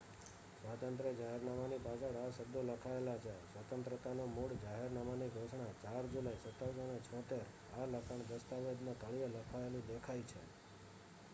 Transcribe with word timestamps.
"સ્વાતંત્ર્ય 0.53 1.09
જાહેરનામાની 1.13 1.77
પાછળ 1.79 2.15
આ 2.21 2.29
શબ્દો 2.29 2.61
લખાયેલા 2.63 3.17
છે 3.17 3.33
"સ્વતંત્રતાનું 3.49 4.31
મૂળ 4.31 4.55
જાહેરનામાની 4.63 5.27
ઘોષણા 5.29 5.75
4 5.83 6.09
જુલાઈ 6.13 6.41
1776"". 6.45 7.39
આ 7.75 7.85
લખાણ 7.91 8.25
દસ્તાવેજના 8.31 8.97
તળિયે 8.97 9.29
લખાયેલું 9.35 9.87
દેખાય 9.87 10.25
છે. 10.25 10.41